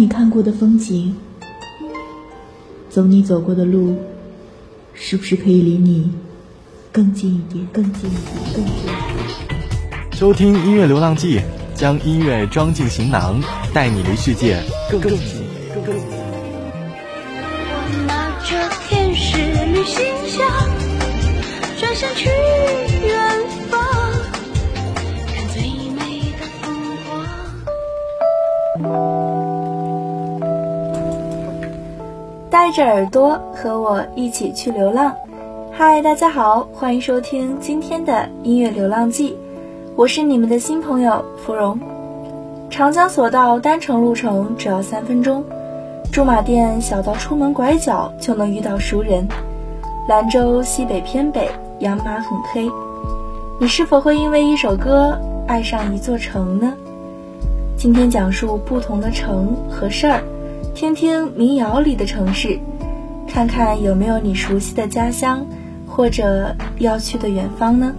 [0.00, 1.14] 你看过的风景，
[2.88, 3.94] 走你走过的路，
[4.94, 6.10] 是不是可以离你
[6.90, 7.68] 更近一点？
[7.70, 8.54] 更近一点？
[8.54, 8.96] 更近一点？
[10.12, 11.38] 收听音乐流浪记，
[11.74, 13.42] 将音乐装进行囊，
[13.74, 15.10] 带你离世界更近。
[15.10, 16.02] 更近。
[17.68, 18.56] 我拿着
[18.88, 20.50] 天使旅行箱，
[21.78, 22.30] 转身去
[32.60, 35.16] 带着耳朵和我一起去流浪。
[35.72, 39.34] 嗨，大家好，欢迎收听今天的音乐流浪记，
[39.96, 41.80] 我是你们的新朋友芙蓉。
[42.68, 45.42] 长江索道单程路程只要三分钟，
[46.12, 49.26] 驻马店小到出门拐角就能遇到熟人。
[50.06, 52.70] 兰州西北偏北，养马很黑。
[53.58, 56.74] 你是否会因为一首歌爱上一座城呢？
[57.78, 60.20] 今天讲述不同的城和事儿。
[60.74, 62.58] 听听民谣里的城市，
[63.28, 65.46] 看看有没有你熟悉的家乡，
[65.86, 67.94] 或者要去的远方呢？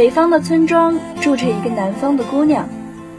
[0.00, 2.66] 北方的村庄住着一个南方的姑娘。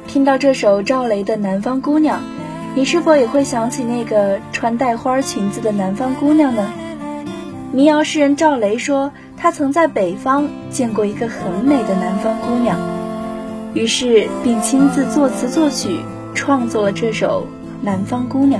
[0.07, 2.19] 听到这首赵雷的《南方姑娘》，
[2.73, 6.67] 你是否也会想起那个穿带花裙子的南方姑娘呢？
[7.71, 12.79] 民谣诗人赵雷说，他曾在北方见过一个很美的南方姑娘，
[13.75, 15.99] 于是并亲自作词作曲，
[16.33, 17.45] 创作了这首
[17.85, 18.59] 《南方姑娘》。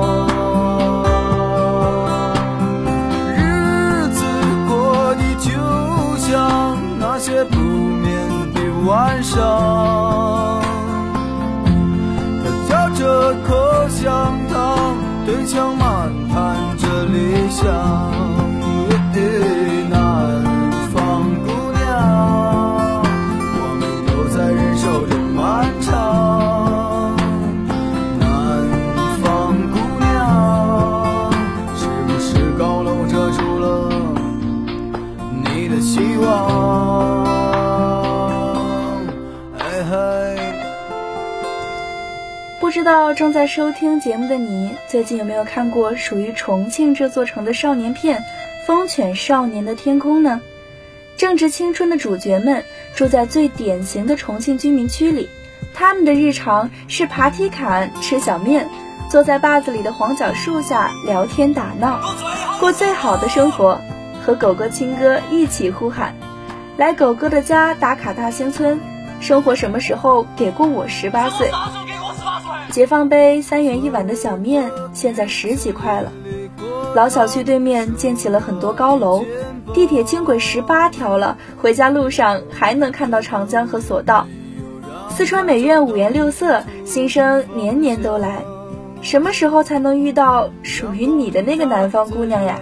[9.31, 10.61] 上
[12.43, 17.63] 她嚼着口香糖对墙漫谈着理想
[19.89, 19.99] 南
[20.93, 21.79] 方姑娘
[23.55, 27.15] 我们都在忍受着漫长
[28.19, 28.27] 南
[29.21, 31.31] 方姑娘
[31.73, 33.89] 是不是高楼遮住了
[35.45, 37.00] 你的希望
[42.71, 48.19] 不知道正在收听节目的你，最近有没有看过属于重庆这座城的少年片
[48.65, 50.39] 《风犬少年的天空》呢？
[51.17, 52.63] 正值青春的主角们
[52.95, 55.27] 住在最典型的重庆居民区里，
[55.73, 58.69] 他们的日常是爬梯坎、吃小面，
[59.09, 61.99] 坐在坝子里的黄角树下聊天打闹，
[62.61, 63.81] 过最好的生活，
[64.25, 66.15] 和狗哥、亲哥一起呼喊
[66.79, 68.79] ：“来狗哥的家打卡大兴村，
[69.19, 71.51] 生活什么时候给过我十八岁？”
[72.71, 76.11] 解放碑三元一碗的小面，现在十几块了。
[76.95, 79.25] 老小区对面建起了很多高楼，
[79.73, 84.25] 地铁轻轨十八条了，回家路上还能看到长江和索道。
[85.09, 88.41] 四川美院五颜六色，新生年年都来。
[89.01, 92.59] 什么时候才能遇到属于你的那个南方姑娘呀？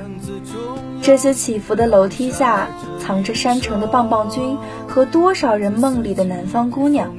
[1.03, 2.67] 这些起伏的楼梯下，
[2.99, 4.57] 藏着山城的棒棒军
[4.87, 7.13] 和多少人梦里的南方姑娘。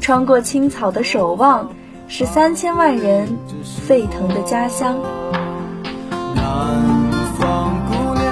[0.00, 1.70] 穿过青草的守望，
[2.06, 4.96] 是三千万人沸腾的家乡。
[6.34, 6.44] 南
[7.36, 8.22] 方姑娘，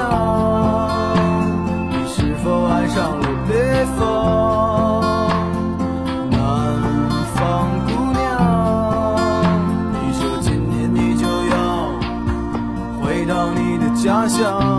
[1.90, 5.02] 你是否爱上了北方？
[6.30, 6.38] 南
[7.34, 8.22] 方姑娘，
[9.92, 11.54] 你说今年你就要
[13.00, 14.71] 回到你的家乡。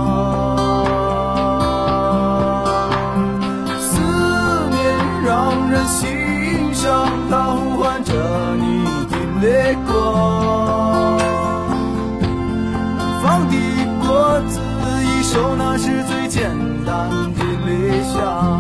[18.14, 18.53] 理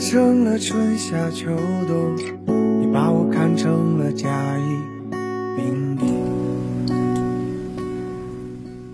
[0.00, 1.54] 成了春夏秋
[1.86, 2.16] 冬，
[2.80, 4.62] 你把我看成了甲乙
[5.54, 6.08] 丙丁。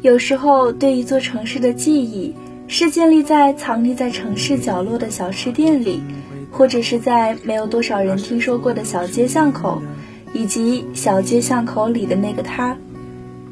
[0.03, 2.35] 有时候，对一座城市的记忆，
[2.67, 6.03] 是建立在藏匿在城市角落的小吃店里，
[6.51, 9.81] 或者是在没有多少人听说过的小街巷口，
[10.35, 12.77] 以及小街巷口里的那个他。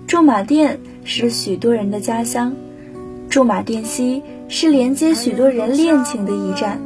[0.09, 2.53] 驻马店是许多人的家乡，
[3.31, 6.81] 驻马店西是连接许多人恋情的驿站。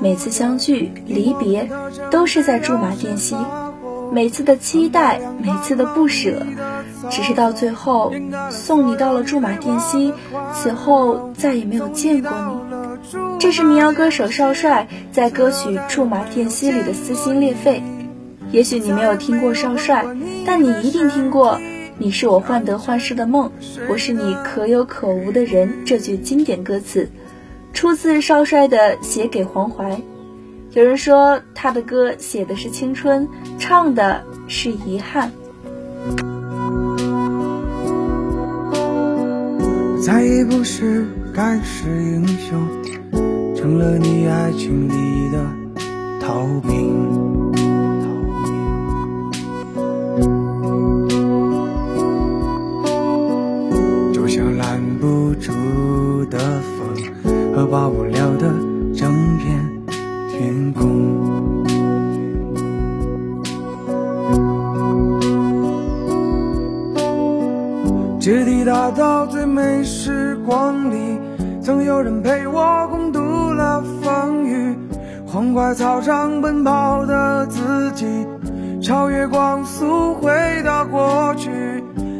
[0.00, 1.68] 每次相聚、离别，
[2.10, 3.36] 都是在驻马店西。
[4.12, 6.46] 每次的期待，每次的不舍，
[7.10, 8.12] 只是到最后
[8.50, 10.14] 送你到了驻马店西，
[10.54, 13.38] 此后再也没有见过你。
[13.38, 17.82] 这是民谣歌手少帅在歌曲《驻马店西》里的撕心裂肺。
[18.50, 20.06] 也许你没有听过少帅，
[20.46, 21.60] 但你一定听过
[21.98, 23.52] “你是我患得患失的梦，
[23.90, 27.10] 我是你可有可无的人”这句经典歌词，
[27.72, 29.92] 出自少帅的《写给黄淮》。
[30.72, 35.32] 有人说他的歌写的是青春，唱的是遗憾。
[40.04, 42.68] 再也不是盖世英雄，
[43.54, 45.44] 成了你爱情里的
[46.20, 47.67] 逃兵。
[57.68, 58.48] 风和忘不了的
[58.94, 59.70] 整片
[60.28, 60.88] 天空。
[68.20, 71.18] 直抵达到最美时光里，
[71.62, 74.76] 曾有人陪我共度了风雨。
[75.26, 78.06] 黄淮操场奔跑的自己，
[78.82, 80.30] 超越光速回
[80.64, 81.50] 到过去，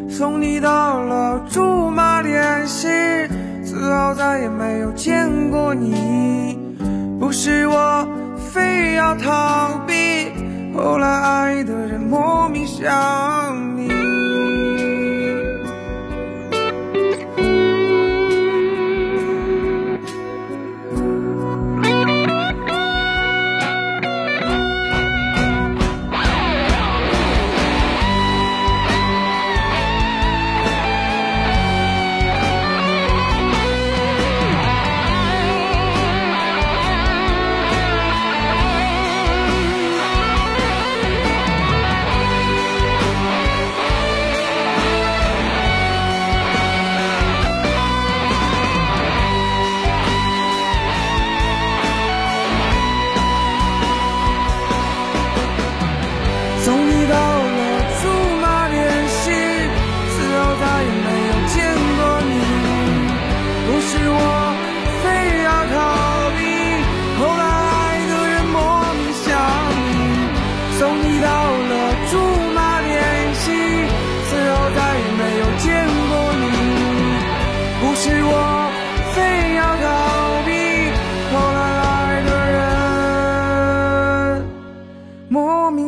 [0.08, 1.37] 送你到了
[4.98, 6.58] 见过你。
[7.20, 8.06] 不是我
[8.52, 9.94] 非要逃避，
[10.76, 13.67] 后来爱的人莫名想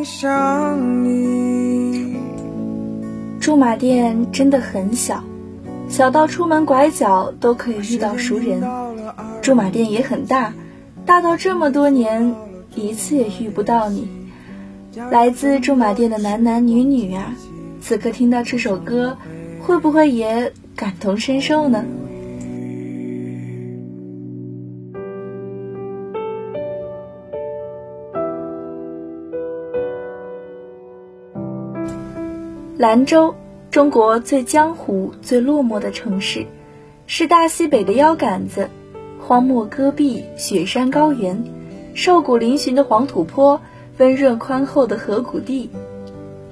[0.03, 2.15] 想你。
[3.39, 5.23] 驻马店真的很小，
[5.89, 8.61] 小到出门拐角都可以遇到熟人。
[9.41, 10.53] 驻马店也很大，
[11.05, 12.35] 大到这么多年
[12.75, 14.07] 一次也遇不到你。
[15.09, 17.33] 来自驻马店的男男女女啊，
[17.81, 19.17] 此刻听到这首歌，
[19.61, 21.83] 会不会也感同身受呢？
[32.81, 33.35] 兰州，
[33.69, 36.47] 中国最江湖、最落寞的城市，
[37.05, 38.71] 是大西北的腰杆子，
[39.19, 41.43] 荒漠戈壁、雪山高原，
[41.93, 43.61] 瘦骨嶙峋的黄土坡。
[43.99, 45.69] 温润宽厚的河谷地，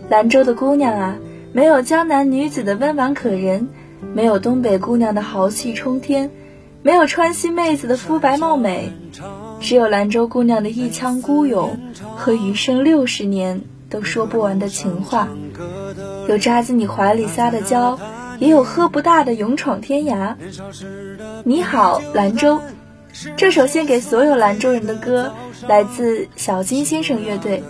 [0.08, 1.18] 兰州的姑娘啊，
[1.52, 3.68] 没有江南女子的温婉可人，
[4.14, 6.30] 没有东北姑娘的豪气冲天，
[6.84, 8.94] 没有川西妹子的肤白貌美，
[9.60, 11.80] 只有兰州姑娘的一腔孤勇
[12.16, 15.28] 和余生六十年都说不完的情话。
[16.30, 17.98] 有扎进你怀里撒的娇，
[18.38, 20.36] 也有喝不大的勇闯天涯。
[21.44, 22.62] 你好，兰州。
[23.36, 25.34] 这首献给所有兰州人的歌，
[25.68, 27.64] 来自小金先生乐队。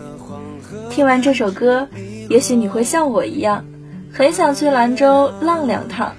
[0.90, 1.88] 听完这首歌，
[2.30, 3.64] 也许你会像我一样，
[4.12, 6.12] 很想去兰州浪两趟。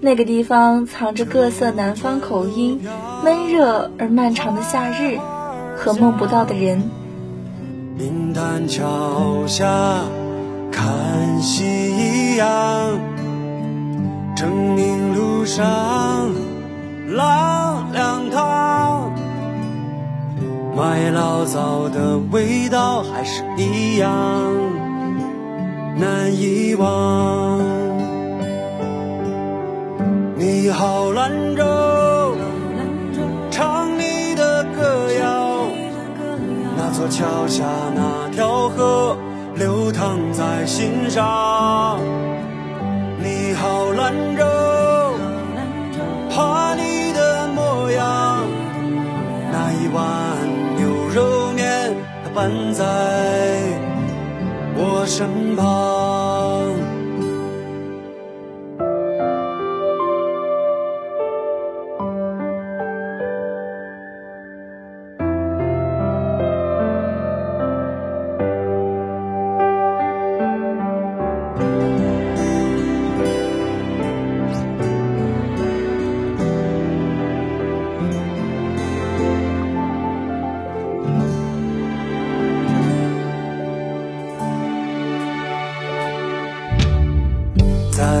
[0.00, 2.80] 那个地方藏着各色南方口音、
[3.22, 5.16] 闷热而漫长的夏日
[5.76, 6.82] 和梦不到的人。
[7.96, 9.64] 冰潭桥下
[10.72, 10.84] 看
[11.40, 12.98] 夕阳，
[14.36, 16.30] 成名路上
[17.08, 17.56] 老。
[17.92, 19.10] 两趟，
[20.76, 24.12] 买老早的味道还是一样
[25.96, 27.58] 难遗忘。
[30.36, 32.36] 你好，兰州，
[33.50, 35.68] 唱你的歌谣。
[36.76, 37.64] 那座桥下
[37.94, 39.16] 那条河，
[39.56, 41.98] 流淌在心上。
[43.18, 44.44] 你好兰州
[46.30, 48.46] 画你的模样
[49.50, 50.36] 那一碗
[50.76, 52.84] 牛肉面它伴在
[54.76, 55.95] 我身旁。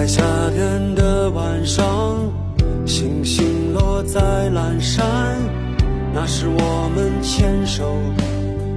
[0.06, 1.84] 夏天的晚上
[2.86, 5.04] 星星落在蓝山
[6.14, 7.92] 那时我们牵手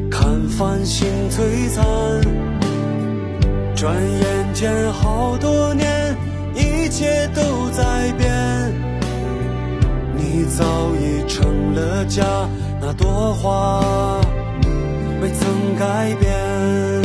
[0.09, 1.85] 看繁星璀璨
[3.75, 6.17] 转眼间好多年
[6.55, 8.73] 一切都在变
[10.15, 12.23] 你早已成了家
[12.81, 14.19] 那朵花
[15.21, 16.98] 未曾改变。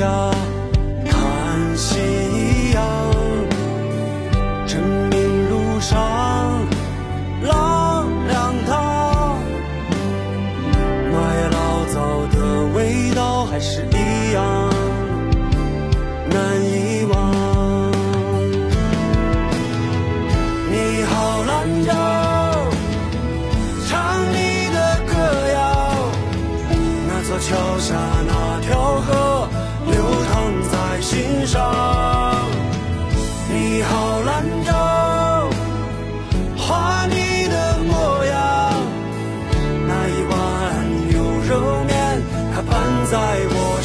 [0.00, 0.39] 笑。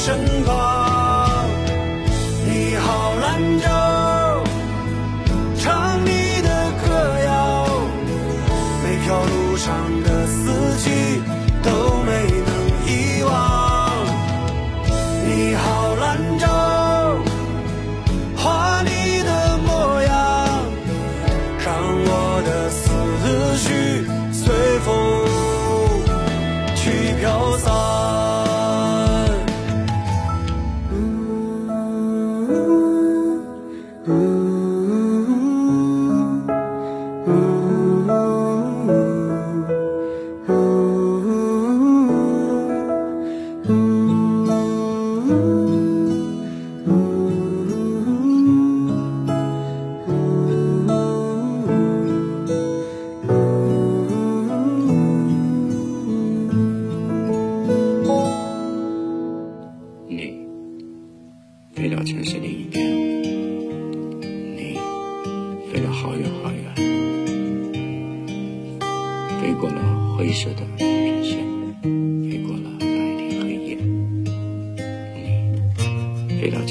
[0.05, 0.54] 身旁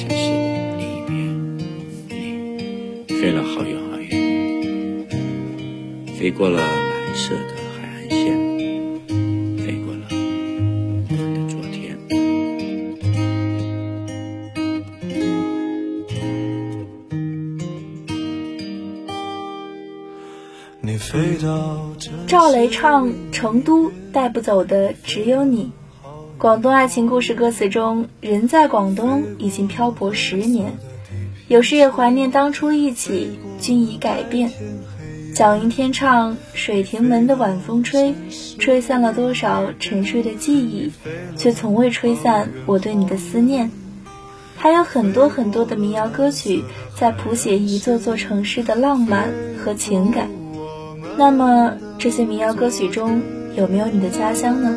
[0.07, 0.17] 城市
[0.77, 1.57] 另一边，
[3.07, 5.09] 你飞了好远好远，
[6.19, 8.37] 飞过了蓝色的海岸线，
[9.57, 10.15] 飞过了我
[11.09, 11.97] 们的昨天。
[20.83, 25.65] 你飞到这赵雷唱《成都带不走的只有你》，
[26.45, 30.77] 广东爱情故事歌词中，人在广东已经漂泊十年，
[31.49, 34.51] 有时也怀念当初一起，均已改变。
[35.35, 38.11] 蒋云天唱《水亭门的晚风吹》，
[38.59, 40.93] 吹散了多少沉睡的记忆，
[41.35, 43.71] 却从未吹散我对你的思念。
[44.55, 46.63] 还有很多很多的民谣歌曲，
[46.95, 49.33] 在谱写一座座城市的浪漫
[49.65, 50.29] 和情感。
[51.17, 53.23] 那么，这些民谣歌曲中
[53.57, 54.77] 有没有你的家乡呢？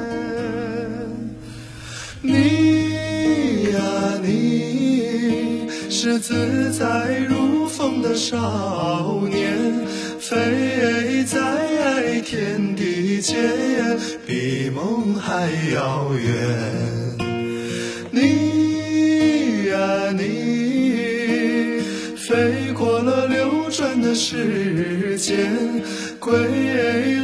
[2.21, 3.79] 你呀、
[4.23, 9.85] 你是自在如风的少年，
[10.19, 13.37] 飞在天地间，
[14.25, 16.27] 比梦还遥远。
[18.11, 21.81] 你呀、你
[22.17, 25.37] 飞过了流转的时间，
[26.19, 26.33] 归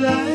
[0.01, 0.32] 来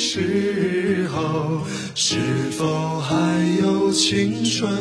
[0.00, 1.60] 时候，
[1.94, 2.18] 是
[2.52, 3.14] 否还
[3.62, 4.72] 有青春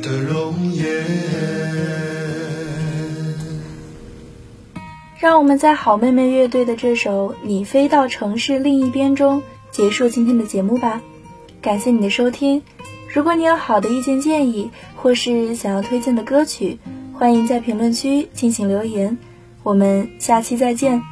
[0.00, 0.86] 的容颜？
[5.20, 11.02] 让我们在好妹妹乐队的这首《你飞到城市另一边》中结束今天的节目吧。
[11.60, 12.62] 感谢你的收听。
[13.12, 16.78] 如果你有好的意见建议，或是想要推荐的歌曲，
[17.12, 19.18] 欢迎在评论区进行留言。
[19.62, 21.11] 我们下期再见。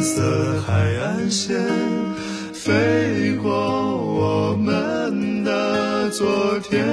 [0.00, 1.58] 色海岸线，
[2.52, 6.84] 飞过我们的昨天，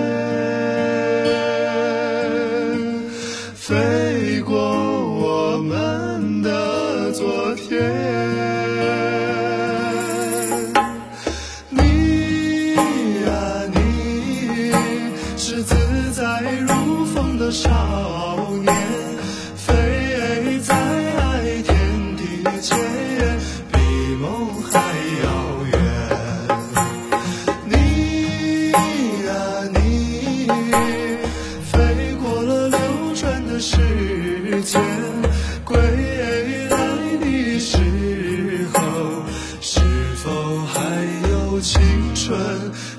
[40.66, 41.80] 还有青
[42.16, 42.36] 春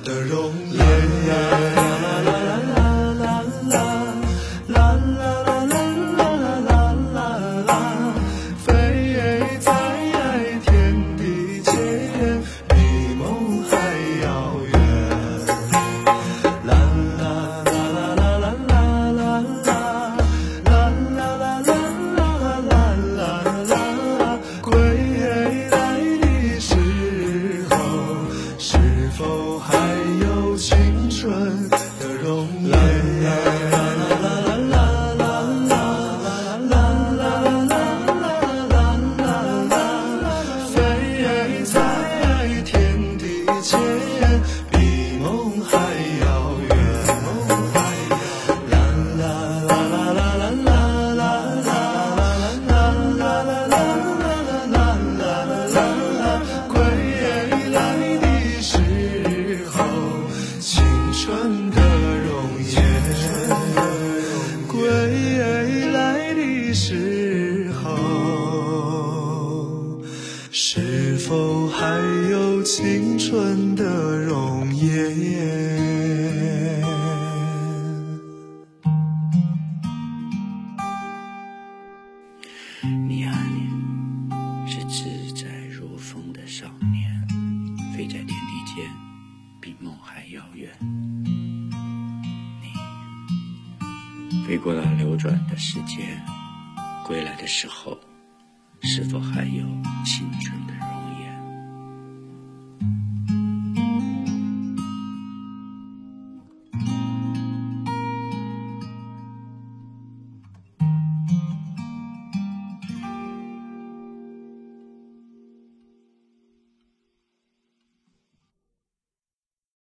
[0.05, 2.84] 的容颜？
[95.25, 96.21] 转的时间，
[97.07, 97.99] 归来的时候，
[98.83, 99.65] 是否还有
[100.05, 100.54] 青春？